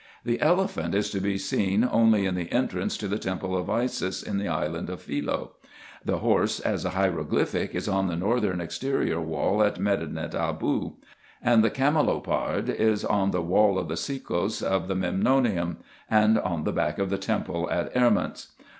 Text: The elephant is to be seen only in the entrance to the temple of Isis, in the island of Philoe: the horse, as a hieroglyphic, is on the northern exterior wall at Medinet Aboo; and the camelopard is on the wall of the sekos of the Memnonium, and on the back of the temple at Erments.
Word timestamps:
The 0.25 0.41
elephant 0.41 0.95
is 0.95 1.11
to 1.11 1.19
be 1.19 1.37
seen 1.37 1.83
only 1.83 2.25
in 2.25 2.33
the 2.33 2.51
entrance 2.51 2.97
to 2.97 3.07
the 3.07 3.19
temple 3.19 3.55
of 3.55 3.69
Isis, 3.69 4.23
in 4.23 4.39
the 4.39 4.47
island 4.47 4.89
of 4.89 5.03
Philoe: 5.03 5.51
the 6.03 6.17
horse, 6.17 6.59
as 6.59 6.83
a 6.85 6.89
hieroglyphic, 6.89 7.75
is 7.75 7.87
on 7.87 8.07
the 8.07 8.15
northern 8.15 8.59
exterior 8.61 9.21
wall 9.21 9.61
at 9.61 9.79
Medinet 9.79 10.33
Aboo; 10.33 10.95
and 11.39 11.63
the 11.63 11.69
camelopard 11.69 12.67
is 12.67 13.05
on 13.05 13.29
the 13.29 13.43
wall 13.43 13.77
of 13.77 13.89
the 13.89 13.95
sekos 13.95 14.63
of 14.63 14.87
the 14.87 14.95
Memnonium, 14.95 15.77
and 16.09 16.39
on 16.39 16.63
the 16.63 16.73
back 16.73 16.97
of 16.97 17.11
the 17.11 17.19
temple 17.19 17.69
at 17.69 17.93
Erments. 17.93 18.47